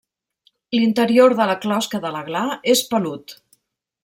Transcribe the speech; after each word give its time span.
L'interior 0.77 1.35
de 1.41 1.47
la 1.51 1.57
closca 1.67 2.01
de 2.07 2.13
la 2.19 2.25
gla 2.31 2.43
és 2.75 2.83
pelut. 2.95 3.37